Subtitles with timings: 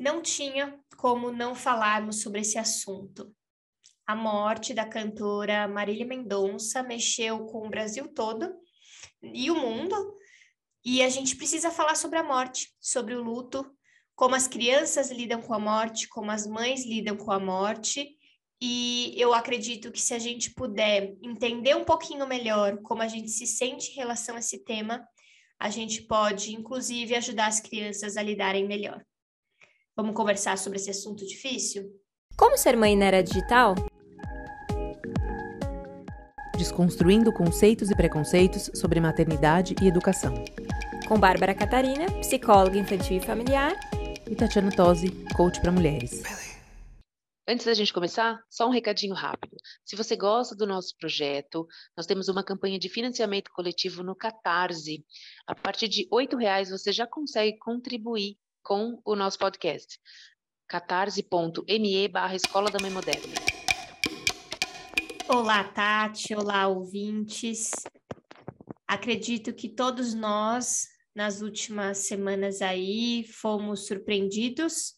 [0.00, 3.30] não tinha como não falarmos sobre esse assunto.
[4.06, 8.50] A morte da cantora Marília Mendonça mexeu com o Brasil todo
[9.22, 10.16] e o mundo,
[10.82, 13.70] e a gente precisa falar sobre a morte, sobre o luto,
[14.16, 18.16] como as crianças lidam com a morte, como as mães lidam com a morte.
[18.60, 23.28] E eu acredito que se a gente puder entender um pouquinho melhor como a gente
[23.28, 25.06] se sente em relação a esse tema,
[25.58, 29.04] a gente pode, inclusive, ajudar as crianças a lidarem melhor.
[30.00, 31.94] Vamos conversar sobre esse assunto difícil?
[32.34, 33.74] Como ser mãe na era digital?
[36.56, 40.32] Desconstruindo conceitos e preconceitos sobre maternidade e educação.
[41.06, 43.74] Com Bárbara Catarina, psicóloga infantil e familiar.
[44.26, 46.22] E Tatiana Tosi, coach para mulheres.
[47.46, 49.54] Antes da gente começar, só um recadinho rápido.
[49.84, 55.04] Se você gosta do nosso projeto, nós temos uma campanha de financiamento coletivo no Catarse.
[55.46, 59.98] A partir de R$ reais você já consegue contribuir com o nosso podcast.
[60.68, 63.34] catarse.me barra Escola da Mãe Moderna.
[65.28, 66.34] Olá, Tati.
[66.34, 67.70] Olá, ouvintes.
[68.86, 74.94] Acredito que todos nós, nas últimas semanas aí, fomos surpreendidos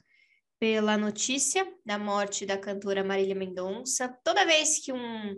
[0.59, 4.09] pela notícia da morte da cantora Marília Mendonça.
[4.25, 5.35] Toda vez que um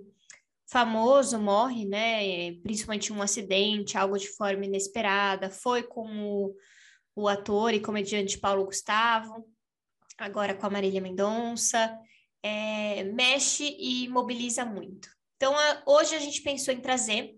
[0.67, 6.55] famoso morre, né, principalmente um acidente, algo de forma inesperada, foi com o,
[7.15, 9.47] o ator e comediante Paulo Gustavo,
[10.19, 11.99] agora com a Marília Mendonça,
[12.43, 15.09] é, mexe e mobiliza muito.
[15.37, 17.35] Então, a, hoje a gente pensou em trazer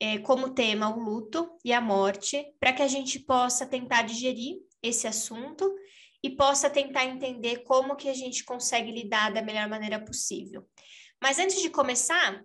[0.00, 4.56] é, como tema o luto e a morte, para que a gente possa tentar digerir
[4.82, 5.72] esse assunto
[6.22, 10.66] e possa tentar entender como que a gente consegue lidar da melhor maneira possível.
[11.22, 12.42] Mas antes de começar,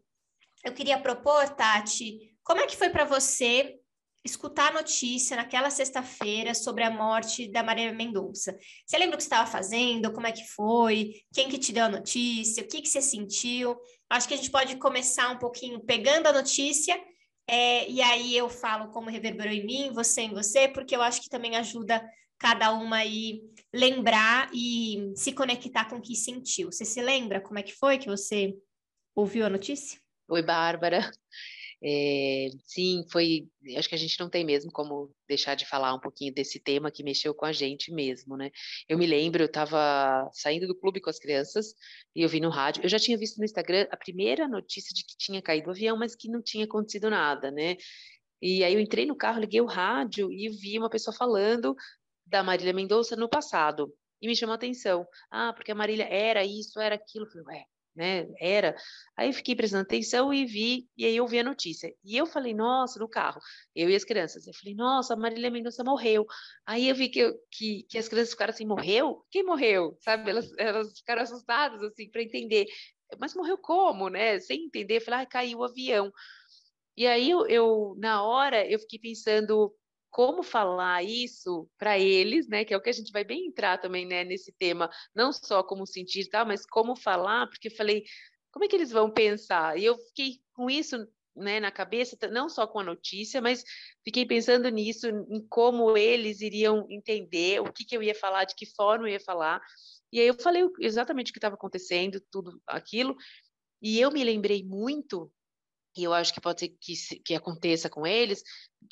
[0.63, 3.78] eu queria propor, Tati, como é que foi para você
[4.23, 8.57] escutar a notícia naquela sexta-feira sobre a morte da Maria Mendonça?
[8.85, 10.11] Você lembra o que você estava fazendo?
[10.11, 11.13] Como é que foi?
[11.33, 12.63] Quem que te deu a notícia?
[12.63, 13.77] O que, que você sentiu?
[14.09, 16.99] Acho que a gente pode começar um pouquinho pegando a notícia
[17.51, 21.19] é, e aí eu falo como reverberou em mim, você em você, porque eu acho
[21.19, 22.07] que também ajuda
[22.37, 23.41] cada uma aí
[23.73, 26.71] lembrar e se conectar com o que sentiu.
[26.71, 28.55] Você se lembra como é que foi que você
[29.15, 29.99] ouviu a notícia?
[30.27, 31.11] Oi, Bárbara.
[31.81, 33.47] É, sim, foi.
[33.77, 36.91] Acho que a gente não tem mesmo como deixar de falar um pouquinho desse tema
[36.91, 38.51] que mexeu com a gente mesmo, né?
[38.87, 41.73] Eu me lembro, eu estava saindo do clube com as crianças
[42.13, 42.83] e eu vi no rádio.
[42.83, 45.97] Eu já tinha visto no Instagram a primeira notícia de que tinha caído o avião,
[45.97, 47.77] mas que não tinha acontecido nada, né?
[48.41, 51.75] E aí eu entrei no carro, liguei o rádio e vi uma pessoa falando
[52.25, 53.93] da Marília Mendonça no passado.
[54.21, 55.07] E me chamou a atenção.
[55.31, 57.25] Ah, porque a Marília era isso, era aquilo.
[57.25, 57.65] Eu falei, ué,
[57.99, 58.25] né?
[58.39, 58.73] Era.
[59.17, 61.93] Aí fiquei prestando atenção e vi, e aí eu vi a notícia.
[62.01, 63.41] E eu falei, nossa, no carro,
[63.75, 64.47] eu e as crianças.
[64.47, 66.25] Eu falei, nossa, a Marília Mendonça morreu.
[66.65, 69.25] Aí eu vi que, eu, que, que as crianças ficaram assim, morreu?
[69.29, 69.97] Quem morreu?
[69.99, 70.31] Sabe?
[70.31, 72.65] Elas, elas ficaram assustadas, assim, para entender.
[73.19, 74.39] Mas morreu como, né?
[74.39, 74.97] Sem entender.
[74.97, 76.09] Eu falei, ah, caiu o avião.
[76.95, 79.75] E aí eu, eu, na hora, eu fiquei pensando
[80.09, 82.65] como falar isso para eles, né?
[82.65, 84.23] Que é o que a gente vai bem entrar também, né?
[84.23, 88.03] Nesse tema, não só como sentir tal, mas como falar, porque eu falei,
[88.51, 89.77] como é que eles vão pensar?
[89.77, 90.97] E eu fiquei com isso
[91.35, 93.63] né, na cabeça, não só com a notícia, mas
[94.03, 98.55] fiquei pensando nisso, em como eles iriam entender, o que, que eu ia falar, de
[98.55, 99.61] que forma eu ia falar.
[100.11, 103.15] E aí eu falei exatamente o que estava acontecendo, tudo aquilo,
[103.81, 105.31] e eu me lembrei muito
[105.95, 106.93] e eu acho que pode ser que,
[107.25, 108.43] que aconteça com eles,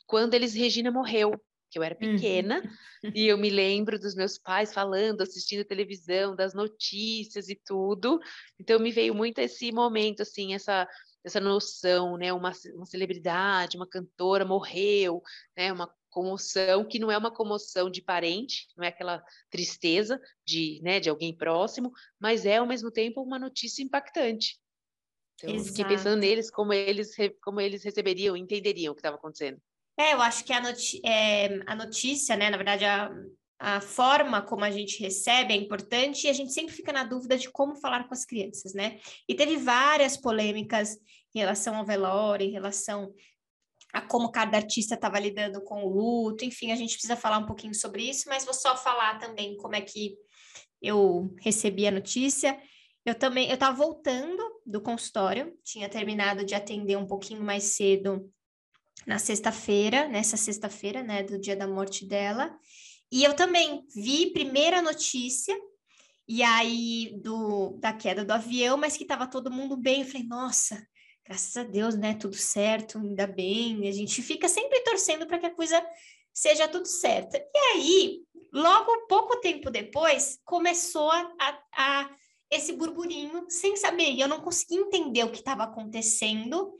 [0.05, 1.31] quando eles Regina morreu,
[1.69, 2.61] que eu era pequena,
[3.03, 3.11] uhum.
[3.13, 8.19] e eu me lembro dos meus pais falando, assistindo televisão, das notícias e tudo.
[8.59, 10.87] Então me veio muito esse momento, assim, essa
[11.25, 15.21] essa noção, né, uma, uma celebridade, uma cantora morreu,
[15.57, 20.79] né, uma comoção que não é uma comoção de parente, não é aquela tristeza de,
[20.81, 24.57] né, de alguém próximo, mas é ao mesmo tempo uma notícia impactante.
[25.37, 29.61] Então, eu fiquei pensando neles, como eles, como eles receberiam, entenderiam o que estava acontecendo.
[29.99, 30.61] É, eu acho que a,
[31.05, 33.11] é, a notícia, né, na verdade, a,
[33.59, 37.37] a forma como a gente recebe é importante e a gente sempre fica na dúvida
[37.37, 38.99] de como falar com as crianças, né?
[39.27, 40.97] E teve várias polêmicas
[41.33, 43.13] em relação ao velório, em relação
[43.93, 47.45] a como cada artista estava lidando com o luto, enfim, a gente precisa falar um
[47.45, 50.15] pouquinho sobre isso, mas vou só falar também como é que
[50.81, 52.59] eu recebi a notícia.
[53.07, 58.29] Eu também, eu estava voltando do consultório, tinha terminado de atender um pouquinho mais cedo
[59.05, 62.53] na sexta-feira, nessa sexta-feira, né, do dia da morte dela.
[63.09, 65.57] E eu também vi primeira notícia
[66.27, 70.01] e aí do da queda do avião, mas que estava todo mundo bem.
[70.01, 70.85] Eu falei, nossa,
[71.25, 73.87] graças a Deus, né, tudo certo, ainda bem.
[73.87, 75.81] A gente fica sempre torcendo para que a coisa
[76.33, 77.37] seja tudo certo.
[77.37, 78.21] E aí,
[78.51, 82.09] logo pouco tempo depois, começou a, a
[82.49, 84.11] esse burburinho sem saber.
[84.11, 86.73] E eu não consegui entender o que estava acontecendo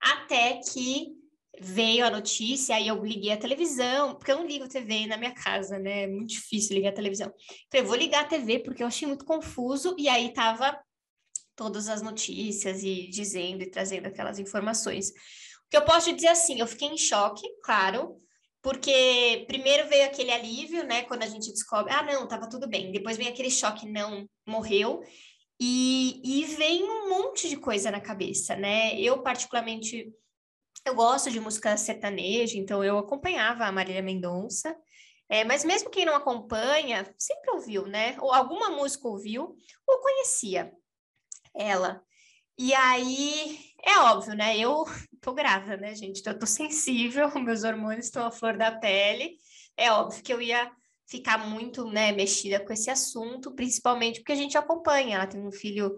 [0.00, 1.12] até que
[1.60, 5.32] veio a notícia, aí eu liguei a televisão, porque eu não ligo TV na minha
[5.32, 6.02] casa, né?
[6.02, 7.32] É muito difícil ligar a televisão.
[7.70, 10.76] Falei, vou ligar a TV porque eu achei muito confuso, e aí tava
[11.54, 15.10] todas as notícias e dizendo e trazendo aquelas informações.
[15.10, 18.20] O que eu posso dizer assim, eu fiquei em choque, claro,
[18.64, 22.90] porque primeiro veio aquele alívio, né, quando a gente descobre, ah, não, tava tudo bem.
[22.90, 25.02] Depois vem aquele choque, não, morreu.
[25.60, 28.98] E, e vem um monte de coisa na cabeça, né?
[28.98, 30.10] Eu, particularmente,
[30.82, 34.74] eu gosto de música sertaneja, então eu acompanhava a Marília Mendonça.
[35.28, 38.16] É, mas mesmo quem não acompanha, sempre ouviu, né?
[38.18, 40.72] Ou alguma música ouviu, ou conhecia
[41.54, 42.02] ela.
[42.56, 44.56] E aí, é óbvio, né?
[44.56, 44.84] Eu
[45.20, 46.20] tô grávida, né, gente?
[46.20, 49.36] Então, eu tô sensível, meus hormônios estão à flor da pele.
[49.76, 50.70] É óbvio que eu ia
[51.06, 55.16] ficar muito, né, mexida com esse assunto, principalmente porque a gente acompanha.
[55.16, 55.96] Ela tem um filho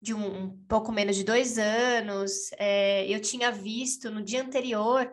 [0.00, 2.50] de um, um pouco menos de dois anos.
[2.58, 5.10] É, eu tinha visto no dia anterior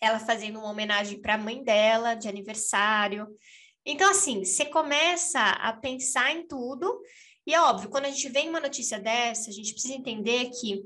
[0.00, 3.26] ela fazendo uma homenagem para a mãe dela de aniversário.
[3.84, 7.00] Então, assim, você começa a pensar em tudo,
[7.48, 10.82] e é óbvio, quando a gente vê uma notícia dessa, a gente precisa entender que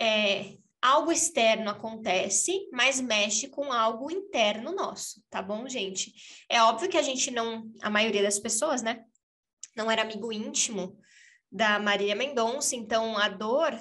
[0.00, 6.12] é, algo externo acontece, mas mexe com algo interno nosso, tá bom, gente?
[6.48, 9.04] É óbvio que a gente não, a maioria das pessoas, né,
[9.76, 10.98] não era amigo íntimo
[11.48, 13.78] da Maria Mendonça, então a dor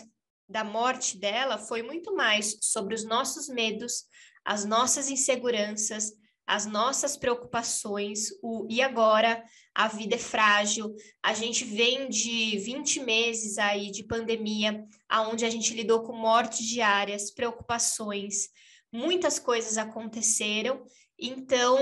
[0.48, 4.06] da morte dela foi muito mais sobre os nossos medos,
[4.46, 6.14] as nossas inseguranças,
[6.46, 9.44] as nossas preocupações, o e agora
[9.74, 10.94] a vida é frágil.
[11.24, 16.66] A gente vem de 20 meses aí de pandemia, aonde a gente lidou com mortes
[16.66, 18.50] diárias, preocupações,
[18.92, 20.84] muitas coisas aconteceram.
[21.18, 21.78] Então,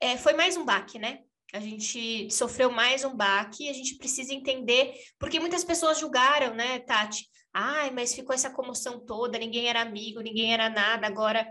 [0.00, 1.20] é, foi mais um baque, né?
[1.52, 6.80] A gente sofreu mais um baque a gente precisa entender, porque muitas pessoas julgaram, né,
[6.80, 7.28] Tati?
[7.52, 11.46] Ai, mas ficou essa comoção toda, ninguém era amigo, ninguém era nada, agora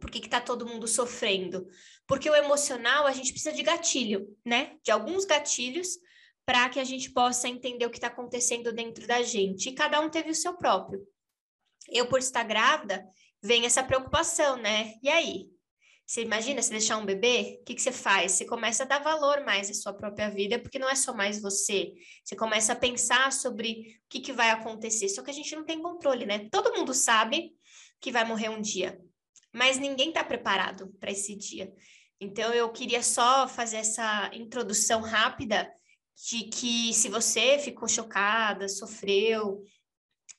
[0.00, 1.66] por que está todo mundo sofrendo?
[2.06, 4.76] Porque o emocional, a gente precisa de gatilho, né?
[4.82, 5.98] De alguns gatilhos
[6.44, 9.68] para que a gente possa entender o que está acontecendo dentro da gente.
[9.68, 11.00] E cada um teve o seu próprio.
[11.88, 13.04] Eu, por estar grávida,
[13.42, 14.94] vem essa preocupação, né?
[15.02, 15.48] E aí?
[16.06, 17.58] Você imagina se deixar um bebê?
[17.60, 18.32] O que, que você faz?
[18.32, 21.42] Você começa a dar valor mais à sua própria vida, porque não é só mais
[21.42, 21.94] você.
[22.22, 25.08] Você começa a pensar sobre o que, que vai acontecer.
[25.08, 26.48] Só que a gente não tem controle, né?
[26.48, 27.50] Todo mundo sabe
[28.00, 29.00] que vai morrer um dia
[29.56, 31.72] mas ninguém está preparado para esse dia.
[32.20, 35.66] Então, eu queria só fazer essa introdução rápida
[36.28, 39.64] de que se você ficou chocada, sofreu,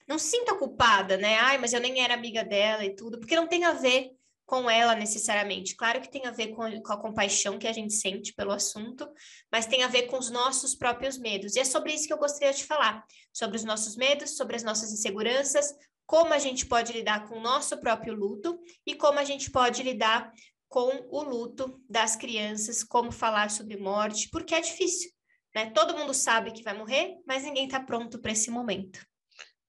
[0.07, 1.35] não sinta culpada, né?
[1.39, 4.11] Ai, mas eu nem era amiga dela e tudo, porque não tem a ver
[4.45, 5.75] com ela necessariamente.
[5.75, 9.09] Claro que tem a ver com, com, a compaixão que a gente sente pelo assunto,
[9.51, 11.55] mas tem a ver com os nossos próprios medos.
[11.55, 13.03] E é sobre isso que eu gostaria de falar:
[13.33, 15.73] sobre os nossos medos, sobre as nossas inseguranças,
[16.07, 19.83] como a gente pode lidar com o nosso próprio luto e como a gente pode
[19.83, 20.31] lidar
[20.69, 25.11] com o luto das crianças, como falar sobre morte, porque é difícil,
[25.53, 25.69] né?
[25.71, 29.05] Todo mundo sabe que vai morrer, mas ninguém está pronto para esse momento.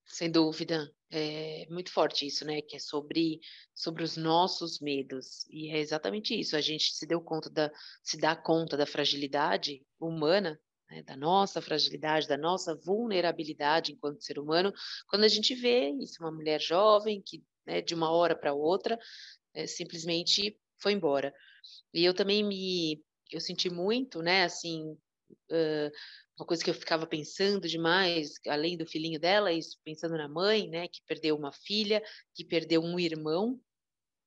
[0.05, 2.61] Sem dúvida, é muito forte isso, né?
[2.61, 3.39] Que é sobre,
[3.75, 5.45] sobre os nossos medos.
[5.49, 6.55] E é exatamente isso.
[6.55, 7.71] A gente se deu conta da,
[8.01, 10.59] se dá conta da fragilidade humana
[10.89, 14.73] né, da nossa fragilidade, da nossa vulnerabilidade enquanto ser humano,
[15.07, 18.97] quando a gente vê isso, uma mulher jovem que né, de uma hora para outra
[19.53, 21.33] é, simplesmente foi embora.
[21.93, 24.91] E eu também me, eu senti muito, né, assim,
[25.51, 25.91] uh,
[26.37, 30.69] uma coisa que eu ficava pensando demais, além do filhinho dela, isso pensando na mãe,
[30.69, 32.01] né, que perdeu uma filha,
[32.33, 33.59] que perdeu um irmão,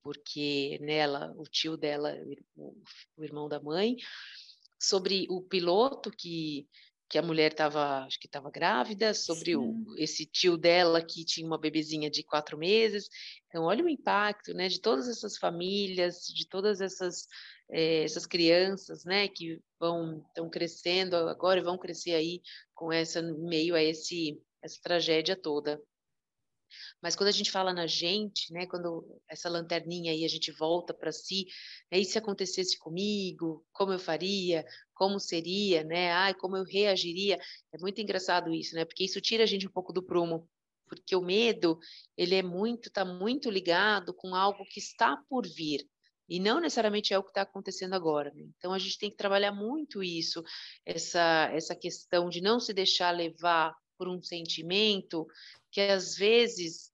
[0.02, 2.14] porque nela, o tio dela,
[2.56, 2.76] o,
[3.16, 3.96] o irmão da mãe,
[4.82, 6.66] sobre o piloto que
[7.12, 11.46] que a mulher estava, acho que estava grávida, sobre o, esse tio dela que tinha
[11.46, 13.06] uma bebezinha de quatro meses.
[13.46, 17.26] Então, olha o impacto, né, de todas essas famílias, de todas essas
[17.70, 22.40] é, essas crianças, né, que vão estão crescendo agora e vão crescer aí
[22.74, 25.78] com essa meio a esse essa tragédia toda.
[27.02, 30.94] Mas quando a gente fala na gente, né, quando essa lanterninha aí a gente volta
[30.94, 31.46] para si,
[31.90, 34.64] né, e se acontecesse comigo, como eu faria,
[34.94, 37.38] como seria, né, ai, como eu reagiria,
[37.72, 40.48] é muito engraçado isso, né, porque isso tira a gente um pouco do prumo,
[40.86, 41.78] porque o medo,
[42.16, 45.86] ele é muito, está muito ligado com algo que está por vir,
[46.28, 48.32] e não necessariamente é o que está acontecendo agora.
[48.34, 48.44] Né?
[48.56, 50.42] Então a gente tem que trabalhar muito isso,
[50.84, 55.26] essa essa questão de não se deixar levar por um sentimento
[55.72, 56.92] que às vezes,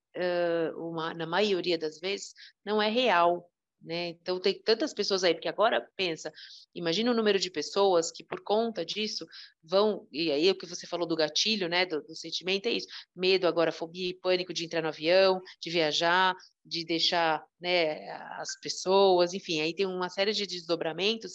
[0.77, 2.33] uma, na maioria das vezes,
[2.65, 3.47] não é real,
[3.81, 4.09] né?
[4.09, 6.31] Então tem tantas pessoas aí, porque agora pensa,
[6.75, 9.25] imagina o número de pessoas que por conta disso
[9.63, 12.87] vão, e aí o que você falou do gatilho, né, do, do sentimento é isso,
[13.15, 18.09] medo, agora fobia e pânico de entrar no avião, de viajar, de deixar, né,
[18.39, 21.33] as pessoas, enfim, aí tem uma série de desdobramentos,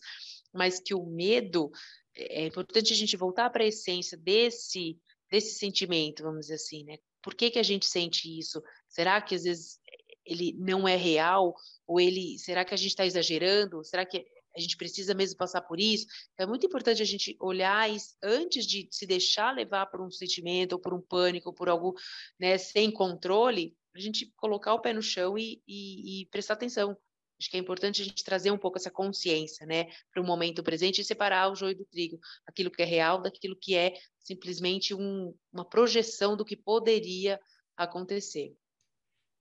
[0.53, 1.71] mas que o medo
[2.15, 4.99] é, é importante a gente voltar para a essência desse
[5.31, 6.97] desse sentimento, vamos dizer assim, né?
[7.25, 8.63] Por que que a gente sente isso?
[8.87, 9.81] Será que às vezes
[10.27, 11.57] ele não é real?
[11.87, 13.83] Ou ele, será que a gente está exagerando?
[13.83, 16.07] Será que a gente precisa mesmo passar por isso?
[16.37, 17.89] É muito importante a gente olhar
[18.23, 21.95] antes de se deixar levar por um sentimento, ou por um pânico, ou por algo
[22.39, 26.95] né, sem controle, a gente colocar o pé no chão e, e, e prestar atenção.
[27.41, 30.63] Acho que é importante a gente trazer um pouco essa consciência, né, para o momento
[30.63, 34.95] presente e separar o joio do trigo, aquilo que é real daquilo que é simplesmente
[34.95, 37.39] um, uma projeção do que poderia
[37.77, 38.57] acontecer.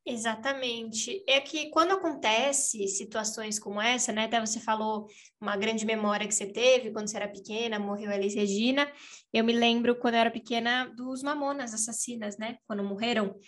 [0.06, 1.24] Exatamente.
[1.26, 4.26] É que quando acontece situações como essa, né?
[4.26, 5.08] Até você falou
[5.40, 8.92] uma grande memória que você teve quando você era pequena, morreu a Elis Regina.
[9.32, 12.58] Eu me lembro quando eu era pequena dos Mamonas Assassinas, né?
[12.68, 13.40] Quando morreram.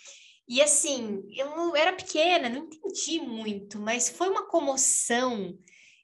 [0.48, 5.58] E assim, eu era pequena, não entendi muito, mas foi uma comoção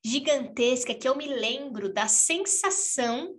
[0.05, 3.35] gigantesca que eu me lembro da sensação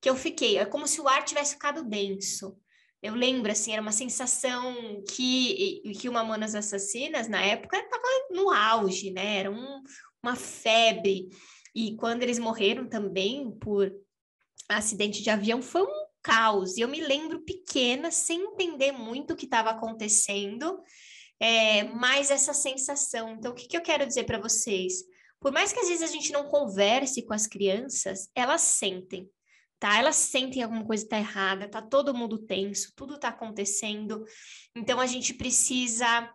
[0.00, 0.58] que eu fiquei.
[0.58, 2.56] É como se o ar tivesse ficado denso.
[3.02, 8.50] Eu lembro, assim, era uma sensação que, que o Mamonas Assassinas, na época, estava no
[8.50, 9.38] auge, né?
[9.38, 9.82] Era um,
[10.22, 11.28] uma febre.
[11.74, 13.92] E quando eles morreram também por
[14.68, 16.76] acidente de avião, foi um caos.
[16.76, 20.80] E eu me lembro pequena, sem entender muito o que estava acontecendo,
[21.38, 23.30] é, mais essa sensação.
[23.30, 25.04] Então, o que, que eu quero dizer para vocês?
[25.40, 29.30] Por mais que às vezes a gente não converse com as crianças, elas sentem
[29.78, 29.98] tá?
[29.98, 34.24] Elas sentem alguma coisa está errada, tá todo mundo tenso, tudo está acontecendo.
[34.74, 36.32] Então a gente precisa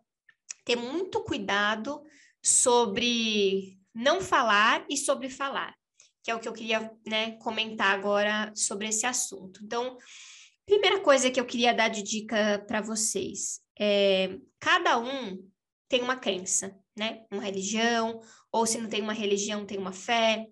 [0.65, 2.01] ter muito cuidado
[2.41, 5.75] sobre não falar e sobre falar,
[6.23, 9.61] que é o que eu queria né, comentar agora sobre esse assunto.
[9.63, 9.97] Então,
[10.65, 15.49] primeira coisa que eu queria dar de dica para vocês é cada um
[15.87, 17.23] tem uma crença, né?
[17.31, 18.19] Uma religião,
[18.51, 20.47] ou se não tem uma religião, tem uma fé.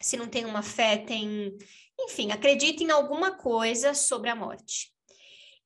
[0.00, 1.56] Se não tem uma fé, tem
[1.98, 4.92] enfim, acredita em alguma coisa sobre a morte.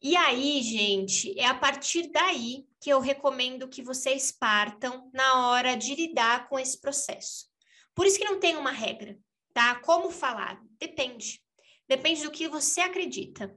[0.02, 5.76] E aí, gente, é a partir daí que eu recomendo que vocês partam na hora
[5.76, 7.46] de lidar com esse processo.
[7.94, 9.18] Por isso que não tem uma regra,
[9.52, 9.74] tá?
[9.74, 10.58] Como falar?
[10.78, 11.42] Depende.
[11.86, 13.54] Depende do que você acredita.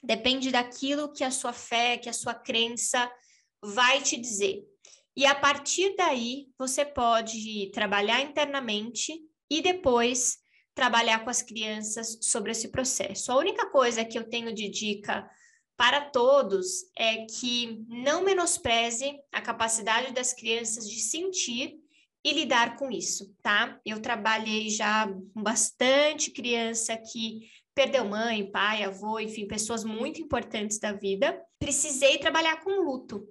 [0.00, 3.10] Depende daquilo que a sua fé, que a sua crença
[3.60, 4.62] vai te dizer.
[5.16, 9.18] E a partir daí, você pode trabalhar internamente
[9.54, 10.38] e depois
[10.74, 13.30] trabalhar com as crianças sobre esse processo.
[13.30, 15.30] A única coisa que eu tenho de dica
[15.76, 16.66] para todos
[16.98, 21.76] é que não menospreze a capacidade das crianças de sentir
[22.24, 23.78] e lidar com isso, tá?
[23.86, 30.80] Eu trabalhei já com bastante criança que perdeu mãe, pai, avô, enfim, pessoas muito importantes
[30.80, 31.40] da vida.
[31.60, 33.24] Precisei trabalhar com luto.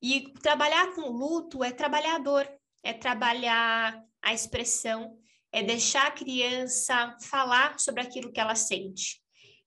[0.00, 2.48] E trabalhar com luto é trabalhador,
[2.82, 5.18] é trabalhar a expressão
[5.52, 9.20] é deixar a criança falar sobre aquilo que ela sente.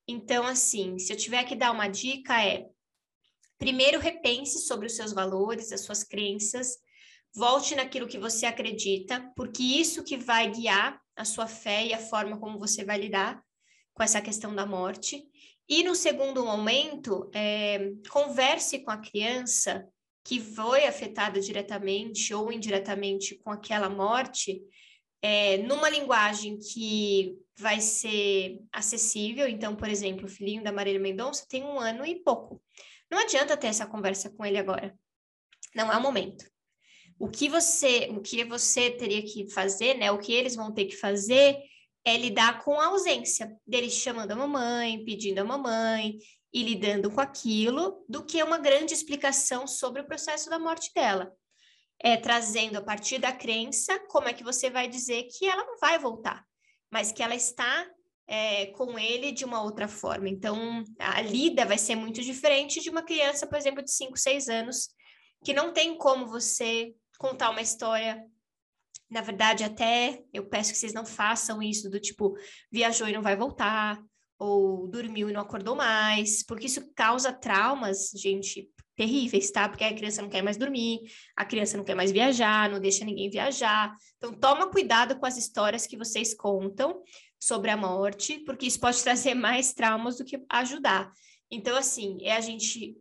[0.06, 2.66] Então, assim, se eu tiver que dar uma dica é,
[3.58, 6.76] primeiro repense sobre os seus valores, as suas crenças,
[7.34, 11.98] volte naquilo que você acredita, porque isso que vai guiar a sua fé e a
[11.98, 13.42] forma como você vai lidar
[13.94, 15.24] com essa questão da morte.
[15.68, 19.86] E no segundo momento, é, converse com a criança
[20.24, 24.62] que foi afetada diretamente ou indiretamente com aquela morte,
[25.22, 29.48] é, numa linguagem que vai ser acessível.
[29.48, 32.60] Então, por exemplo, o filhinho da Marília Mendonça tem um ano e pouco.
[33.08, 34.98] Não adianta ter essa conversa com ele agora.
[35.74, 36.44] Não é o momento.
[37.18, 40.10] O que você, o que você teria que fazer, né?
[40.10, 41.56] O que eles vão ter que fazer
[42.04, 46.18] é lidar com a ausência deles chamando a mamãe, pedindo a mamãe
[46.52, 51.32] e lidando com aquilo, do que uma grande explicação sobre o processo da morte dela
[52.02, 55.78] é, trazendo a partir da crença como é que você vai dizer que ela não
[55.78, 56.44] vai voltar,
[56.90, 57.86] mas que ela está
[58.26, 60.28] é, com ele de uma outra forma.
[60.28, 64.48] Então, a lida vai ser muito diferente de uma criança, por exemplo, de 5, 6
[64.48, 64.88] anos,
[65.44, 68.24] que não tem como você contar uma história.
[69.08, 72.34] Na verdade, até eu peço que vocês não façam isso do tipo,
[72.70, 74.02] viajou e não vai voltar,
[74.38, 79.68] ou dormiu e não acordou mais, porque isso causa traumas, gente, terríveis, tá?
[79.68, 81.00] Porque a criança não quer mais dormir,
[81.36, 83.94] a criança não quer mais viajar, não deixa ninguém viajar.
[84.16, 87.02] Então, toma cuidado com as histórias que vocês contam
[87.40, 91.10] sobre a morte, porque isso pode trazer mais traumas do que ajudar.
[91.50, 92.96] Então, assim, é a gente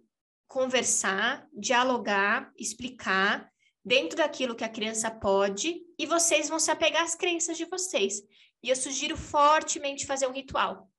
[0.47, 3.49] conversar, dialogar, explicar,
[3.83, 8.21] dentro daquilo que a criança pode, e vocês vão se apegar às crenças de vocês.
[8.63, 10.89] E eu sugiro fortemente fazer um ritual,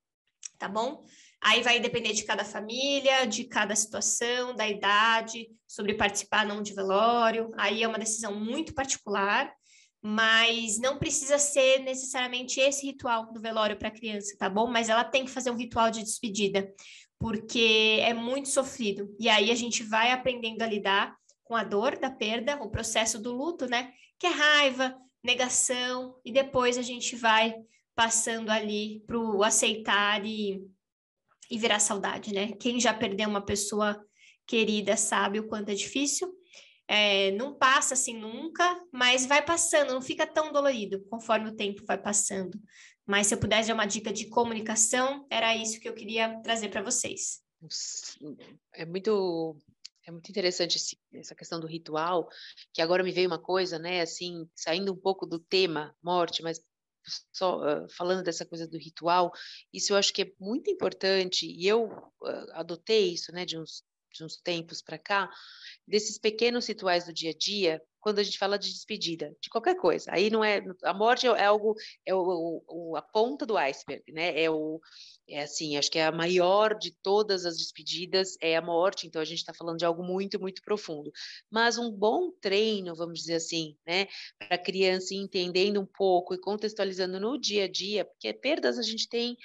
[0.58, 1.04] tá bom?
[1.42, 6.72] Aí vai depender de cada família, de cada situação, da idade, sobre participar não de
[6.72, 7.50] velório.
[7.56, 9.52] Aí é uma decisão muito particular,
[10.00, 14.68] mas não precisa ser necessariamente esse ritual do velório para a criança, tá bom?
[14.68, 16.72] Mas ela tem que fazer um ritual de despedida,
[17.18, 19.12] porque é muito sofrido.
[19.18, 23.18] E aí a gente vai aprendendo a lidar com a dor da perda, o processo
[23.18, 23.92] do luto, né?
[24.16, 27.54] Que é raiva, negação, e depois a gente vai
[27.94, 30.62] passando ali para o aceitar e,
[31.52, 32.52] e virar saudade, né?
[32.52, 34.02] Quem já perdeu uma pessoa
[34.46, 36.32] querida sabe o quanto é difícil.
[36.88, 41.84] É, não passa assim nunca, mas vai passando, não fica tão dolorido conforme o tempo
[41.84, 42.58] vai passando.
[43.06, 46.70] Mas se eu pudesse dar uma dica de comunicação, era isso que eu queria trazer
[46.70, 47.42] para vocês.
[48.72, 49.54] É muito
[50.04, 52.28] é muito interessante esse, essa questão do ritual,
[52.72, 56.60] que agora me veio uma coisa, né, assim, saindo um pouco do tema morte, mas
[57.32, 59.32] só uh, falando dessa coisa do ritual,
[59.72, 63.84] isso eu acho que é muito importante, e eu uh, adotei isso, né, de uns,
[64.12, 65.30] de uns tempos para cá,
[65.86, 69.76] desses pequenos rituais do dia a dia, quando a gente fala de despedida, de qualquer
[69.76, 70.10] coisa.
[70.12, 74.38] Aí não é a morte é algo é o, o, a ponta do iceberg, né?
[74.42, 74.80] É o
[75.28, 79.06] é assim, acho que é a maior de todas as despedidas é a morte.
[79.06, 81.10] Então a gente está falando de algo muito muito profundo.
[81.50, 84.06] Mas um bom treino, vamos dizer assim, né,
[84.38, 88.82] para a criança entendendo um pouco e contextualizando no dia a dia, porque perdas a
[88.82, 89.36] gente tem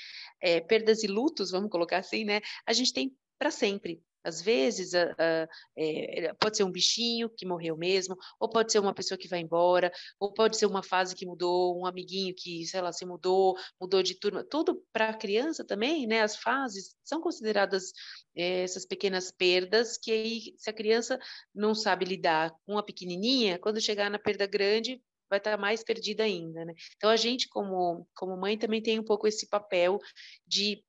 [0.42, 2.42] é, perdas e lutos, vamos colocar assim, né?
[2.66, 4.02] A gente tem para sempre.
[4.28, 8.80] Às vezes, uh, uh, é, pode ser um bichinho que morreu mesmo, ou pode ser
[8.80, 12.66] uma pessoa que vai embora, ou pode ser uma fase que mudou, um amiguinho que,
[12.66, 14.44] sei lá, se mudou, mudou de turma.
[14.44, 16.22] Tudo para a criança também, né?
[16.22, 17.94] As fases são consideradas
[18.36, 21.18] é, essas pequenas perdas, que aí, se a criança
[21.56, 26.24] não sabe lidar com a pequenininha, quando chegar na perda grande, vai estar mais perdida
[26.24, 26.74] ainda, né?
[26.96, 30.00] Então, a gente, como, como mãe, também tem um pouco esse papel
[30.46, 30.84] de,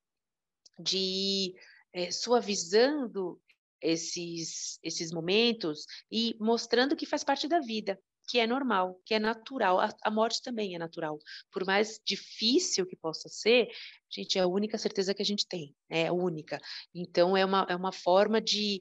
[0.79, 1.55] de
[1.93, 3.41] é, suavizando
[3.81, 9.19] esses, esses momentos e mostrando que faz parte da vida, que é normal, que é
[9.19, 9.81] natural.
[9.81, 11.19] A, a, morte também é natural.
[11.51, 13.69] Por mais difícil que possa ser,
[14.11, 16.61] gente, é a única certeza que a gente tem, é a única.
[16.95, 18.81] Então, é uma, é uma forma de,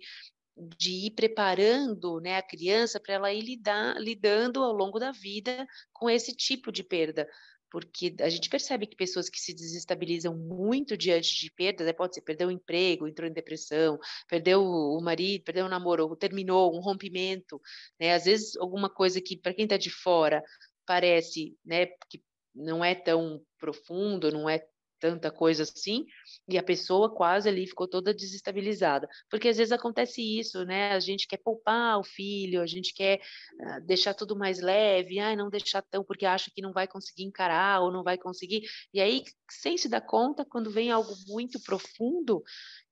[0.77, 5.65] de ir preparando né, a criança para ela ir lidar, lidando ao longo da vida
[5.93, 7.27] com esse tipo de perda
[7.71, 12.21] porque a gente percebe que pessoas que se desestabilizam muito diante de perdas, pode ser
[12.21, 17.62] perdeu o emprego, entrou em depressão, perdeu o marido, perdeu o namoro, terminou um rompimento,
[17.99, 18.13] né?
[18.13, 20.43] Às vezes alguma coisa que para quem está de fora
[20.86, 22.23] parece, né, que
[22.56, 24.65] não é tão profundo, não é
[24.99, 26.05] tanta coisa assim,
[26.47, 29.07] e a pessoa quase ali ficou toda desestabilizada.
[29.29, 30.91] Porque às vezes acontece isso, né?
[30.93, 35.36] A gente quer poupar o filho, a gente quer uh, deixar tudo mais leve, ah,
[35.36, 38.63] não deixar tão, porque acha que não vai conseguir encarar ou não vai conseguir.
[38.93, 42.43] E aí, sem se dar conta, quando vem algo muito profundo,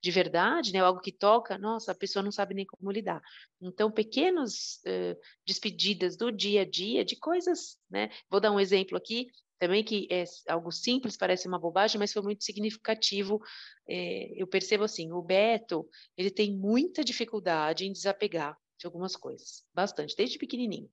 [0.01, 0.79] de verdade, né?
[0.79, 3.21] Algo que toca, nossa, a pessoa não sabe nem como lidar.
[3.61, 8.09] Então, pequenos uh, despedidas do dia a dia, de coisas, né?
[8.29, 9.27] Vou dar um exemplo aqui
[9.65, 13.41] também que é algo simples, parece uma bobagem, mas foi muito significativo.
[13.89, 19.63] É, eu percebo assim, o Beto, ele tem muita dificuldade em desapegar de algumas coisas,
[19.73, 20.87] bastante, desde pequenininho.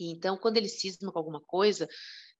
[0.00, 1.88] E então, quando ele cisma com alguma coisa,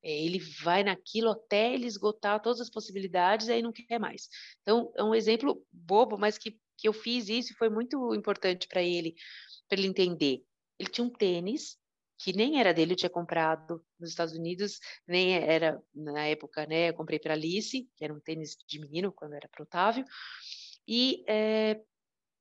[0.03, 4.29] é, ele vai naquilo até ele esgotar todas as possibilidades, e aí não quer mais.
[4.62, 8.66] Então, é um exemplo bobo, mas que, que eu fiz isso e foi muito importante
[8.66, 9.14] para ele,
[9.68, 10.42] para ele entender.
[10.81, 11.77] Ele tinha um tênis
[12.18, 16.90] que nem era dele, eu tinha comprado nos Estados Unidos, nem era na época, né?
[16.90, 20.04] Eu comprei para Alice, que era um tênis de menino quando era para Otávio,
[20.87, 21.81] e é,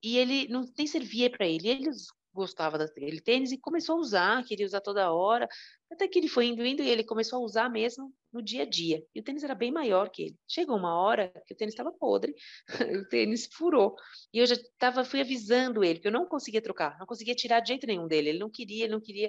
[0.04, 1.68] e ele não nem servia para ele.
[1.68, 1.90] Ele
[2.38, 5.50] gostava daquele tênis e começou a usar, queria usar toda hora,
[5.92, 8.66] até que ele foi indo, indo e ele começou a usar mesmo no dia a
[8.66, 9.04] dia.
[9.14, 10.38] E o tênis era bem maior que ele.
[10.48, 12.34] Chegou uma hora que o tênis estava podre,
[13.02, 13.96] o tênis furou.
[14.34, 17.60] E eu já tava, fui avisando ele que eu não conseguia trocar, não conseguia tirar
[17.60, 18.30] de jeito nenhum dele.
[18.30, 19.28] Ele não queria, ele não queria.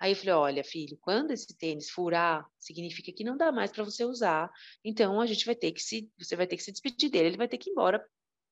[0.00, 3.84] Aí eu falei: olha, filho, quando esse tênis furar, significa que não dá mais para
[3.84, 4.50] você usar.
[4.84, 7.36] Então a gente vai ter que se, você vai ter que se despedir dele, ele
[7.36, 8.04] vai ter que ir embora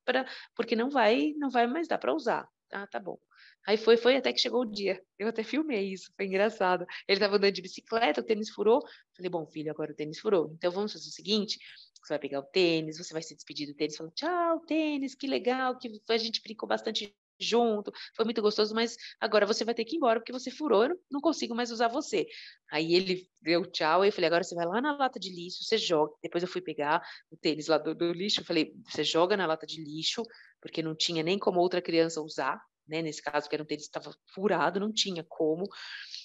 [0.05, 2.49] para, porque não vai, não vai mais dar para usar.
[2.73, 3.19] Ah, tá bom.
[3.67, 5.01] Aí foi, foi até que chegou o dia.
[5.19, 6.85] Eu até filmei isso, foi engraçado.
[7.09, 8.81] Ele estava andando de bicicleta, o tênis furou.
[9.17, 10.53] Falei, bom, filho, agora o tênis furou.
[10.55, 11.59] Então vamos fazer o seguinte:
[12.03, 15.27] você vai pegar o tênis, você vai se despedir do tênis, falando, tchau, tênis, que
[15.27, 19.85] legal, que a gente brincou bastante junto, foi muito gostoso, mas agora você vai ter
[19.85, 22.27] que ir embora porque você furou, eu não consigo mais usar você.
[22.71, 25.65] Aí ele deu tchau, e eu falei, agora você vai lá na lata de lixo,
[25.65, 26.15] você joga.
[26.23, 29.67] Depois eu fui pegar o tênis lá do, do lixo, falei, você joga na lata
[29.67, 30.23] de lixo,
[30.61, 33.03] porque não tinha nem como outra criança usar, né?
[33.03, 35.65] Nesse caso, que era um tênis que estava furado, não tinha como,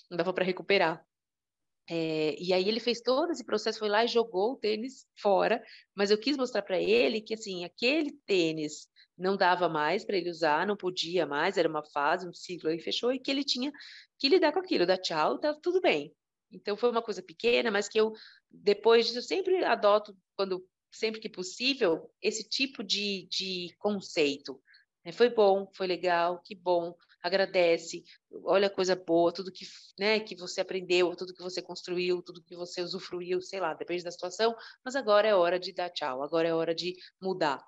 [0.09, 1.03] não dava para recuperar.
[1.89, 5.61] É, e aí ele fez todo esse processo, foi lá e jogou o tênis fora,
[5.95, 8.87] mas eu quis mostrar para ele que assim aquele tênis
[9.21, 12.79] não dava mais para ele usar, não podia mais, era uma fase, um ciclo aí
[12.79, 13.71] fechou e que ele tinha
[14.17, 16.13] que lidar com aquilo, dar tchau, tá tudo bem.
[16.51, 18.13] Então foi uma coisa pequena, mas que eu
[18.49, 24.61] depois disso eu sempre adoto quando sempre que possível esse tipo de, de conceito.
[25.05, 25.11] Né?
[25.11, 28.03] Foi bom, foi legal, que bom agradece,
[28.43, 29.63] olha a coisa boa, tudo que,
[29.99, 34.03] né, que você aprendeu, tudo que você construiu, tudo que você usufruiu, sei lá, depende
[34.03, 37.63] da situação, mas agora é hora de dar tchau, agora é hora de mudar,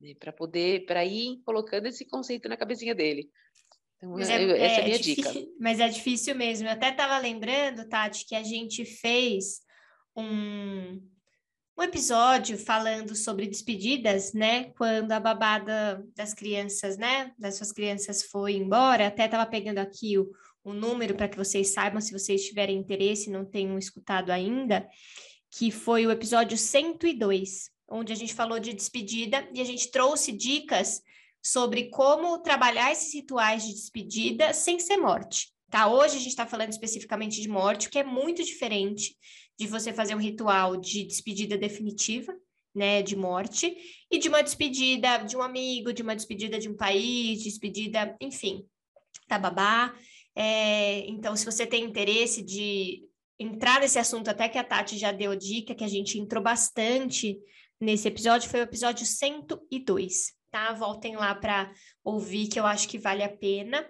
[0.00, 3.28] né, para poder, para ir colocando esse conceito na cabecinha dele.
[3.96, 5.52] Então, é, essa é, é a minha difícil, dica.
[5.60, 6.66] Mas é difícil mesmo.
[6.66, 9.60] Eu até estava lembrando, Tati, que a gente fez
[10.16, 11.00] um,
[11.78, 14.70] um episódio falando sobre despedidas, né?
[14.72, 17.32] Quando a babada das crianças, né?
[17.38, 19.06] Das suas crianças foi embora.
[19.06, 20.30] Até estava pegando aqui o,
[20.64, 24.88] o número para que vocês saibam, se vocês tiverem interesse e não tenham escutado ainda,
[25.50, 30.32] que foi o episódio 102, onde a gente falou de despedida e a gente trouxe
[30.32, 31.02] dicas
[31.42, 35.52] sobre como trabalhar esses rituais de despedida sem ser morte.
[35.68, 35.88] Tá?
[35.88, 39.16] Hoje a gente está falando especificamente de morte, que é muito diferente
[39.58, 42.34] de você fazer um ritual de despedida definitiva,
[42.74, 43.76] né, de morte,
[44.10, 48.64] e de uma despedida de um amigo, de uma despedida de um país, despedida, enfim,
[49.28, 49.94] da babá.
[50.34, 53.04] É, então, se você tem interesse de
[53.38, 57.38] entrar nesse assunto, até que a Tati já deu dica, que a gente entrou bastante
[57.80, 60.72] nesse episódio, foi o episódio 102, tá?
[60.74, 61.72] Voltem lá para
[62.04, 63.88] ouvir, que eu acho que vale a pena.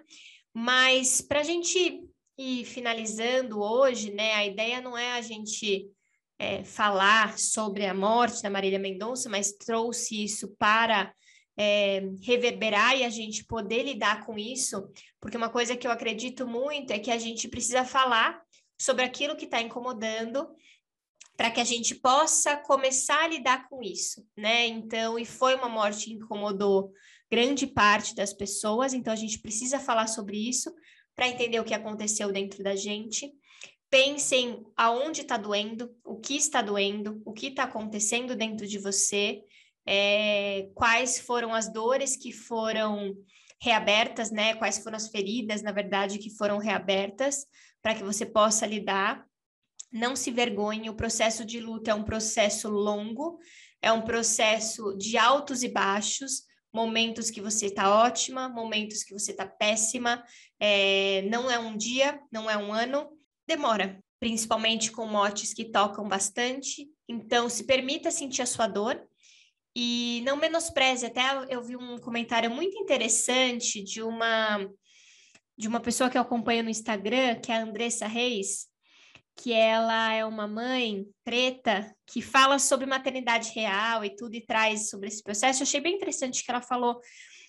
[0.55, 2.00] Mas para a gente
[2.38, 5.90] ir finalizando hoje, né, a ideia não é a gente
[6.38, 11.12] é, falar sobre a morte da Marília Mendonça, mas trouxe isso para
[11.57, 16.46] é, reverberar e a gente poder lidar com isso, porque uma coisa que eu acredito
[16.46, 18.40] muito é que a gente precisa falar
[18.81, 20.48] sobre aquilo que está incomodando
[21.40, 24.66] para que a gente possa começar a lidar com isso, né?
[24.66, 26.92] Então, e foi uma morte que incomodou
[27.31, 30.70] grande parte das pessoas, então a gente precisa falar sobre isso
[31.16, 33.33] para entender o que aconteceu dentro da gente.
[33.88, 39.40] Pensem aonde está doendo, o que está doendo, o que está acontecendo dentro de você,
[39.87, 43.16] é, quais foram as dores que foram
[43.59, 44.57] reabertas, né?
[44.57, 47.46] Quais foram as feridas, na verdade, que foram reabertas,
[47.81, 49.24] para que você possa lidar.
[49.92, 53.38] Não se vergonhe, o processo de luta é um processo longo,
[53.83, 59.33] é um processo de altos e baixos, momentos que você está ótima, momentos que você
[59.33, 60.24] está péssima.
[60.59, 63.09] É, não é um dia, não é um ano,
[63.46, 66.88] demora, principalmente com motes que tocam bastante.
[67.09, 69.03] Então, se permita sentir a sua dor
[69.74, 71.07] e não menospreze.
[71.07, 74.68] Até eu vi um comentário muito interessante de uma
[75.57, 78.70] de uma pessoa que eu acompanho no Instagram, que é a Andressa Reis,
[79.42, 84.90] que ela é uma mãe preta que fala sobre maternidade real e tudo e traz
[84.90, 85.62] sobre esse processo.
[85.62, 87.00] Eu achei bem interessante que ela falou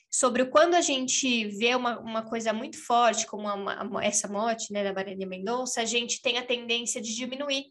[0.10, 4.84] sobre quando a gente vê uma, uma coisa muito forte, como uma, essa morte né,
[4.84, 7.66] da Marília Mendonça, a gente tem a tendência de diminuir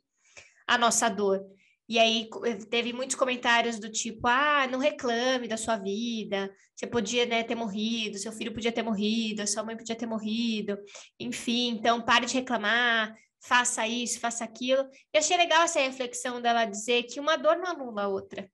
[0.67, 1.41] a nossa dor.
[1.89, 2.29] E aí
[2.71, 7.57] teve muitos comentários do tipo, ah, não reclame da sua vida, você podia né, ter
[7.57, 10.79] morrido, seu filho podia ter morrido, sua mãe podia ter morrido,
[11.19, 14.89] enfim, então pare de reclamar, faça isso, faça aquilo.
[15.13, 18.51] E achei legal essa reflexão dela dizer que uma dor não anula a outra.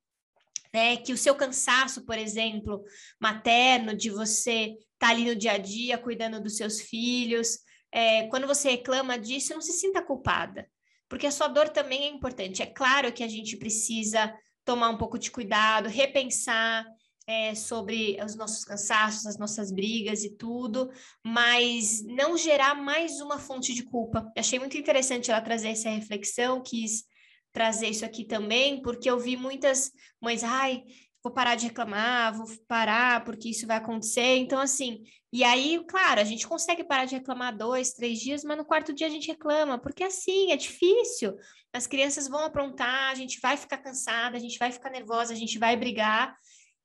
[0.72, 0.96] Né?
[0.96, 2.82] Que o seu cansaço, por exemplo,
[3.20, 7.58] materno, de você estar tá ali no dia a dia cuidando dos seus filhos,
[7.92, 10.68] é, quando você reclama disso, não se sinta culpada,
[11.08, 12.62] porque a sua dor também é importante.
[12.62, 16.84] É claro que a gente precisa tomar um pouco de cuidado, repensar
[17.26, 20.90] é, sobre os nossos cansaços, as nossas brigas e tudo,
[21.24, 24.30] mas não gerar mais uma fonte de culpa.
[24.36, 27.04] achei muito interessante ela trazer essa reflexão, quis
[27.52, 30.84] trazer isso aqui também, porque eu vi muitas mães, ai,
[31.22, 34.36] vou parar de reclamar, vou parar porque isso vai acontecer.
[34.36, 38.56] Então, assim, e aí, claro, a gente consegue parar de reclamar dois, três dias, mas
[38.56, 41.36] no quarto dia a gente reclama, porque assim, é difícil.
[41.72, 45.36] As crianças vão aprontar, a gente vai ficar cansada, a gente vai ficar nervosa, a
[45.36, 46.36] gente vai brigar.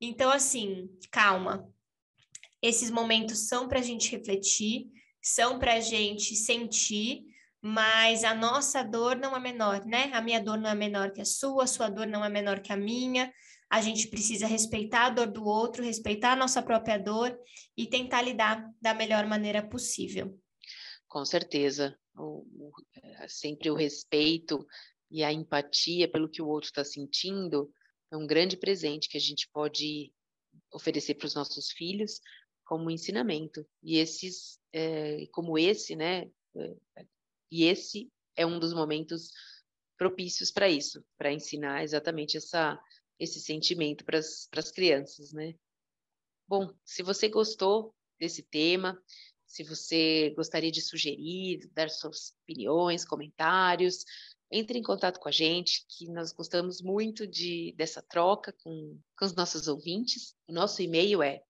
[0.01, 1.71] Então, assim, calma.
[2.59, 4.87] Esses momentos são para a gente refletir,
[5.21, 7.23] são para a gente sentir,
[7.61, 10.09] mas a nossa dor não é menor, né?
[10.13, 12.59] A minha dor não é menor que a sua, a sua dor não é menor
[12.61, 13.31] que a minha.
[13.69, 17.37] A gente precisa respeitar a dor do outro, respeitar a nossa própria dor
[17.77, 20.35] e tentar lidar da melhor maneira possível.
[21.07, 21.95] Com certeza.
[22.15, 22.71] O, o,
[23.03, 24.65] é, sempre o respeito
[25.09, 27.71] e a empatia pelo que o outro está sentindo
[28.12, 30.13] é um grande presente que a gente pode
[30.71, 32.19] oferecer para os nossos filhos,
[32.65, 33.65] como ensinamento.
[33.82, 36.30] E esses, é, como esse, né?
[36.56, 37.06] É,
[37.50, 39.32] e esse é um dos momentos
[39.97, 42.82] propícios para isso, para ensinar exatamente essa,
[43.19, 45.54] esse sentimento para as crianças, né?
[46.47, 49.02] Bom, se você gostou desse tema,
[49.45, 54.06] se você gostaria de sugerir, dar suas opiniões, comentários,
[54.51, 59.25] entre em contato com a gente, que nós gostamos muito de, dessa troca com, com
[59.25, 60.35] os nossos ouvintes.
[60.47, 61.41] O nosso e-mail é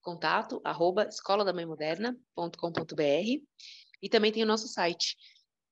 [0.00, 3.42] contato arroba escoladamãemoderna.com.br
[4.02, 5.16] e também tem o nosso site,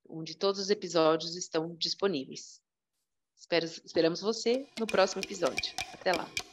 [0.08, 2.60] onde todos os episódios estão disponíveis.
[3.36, 5.74] Espero, esperamos você no próximo episódio.
[5.92, 6.49] Até lá!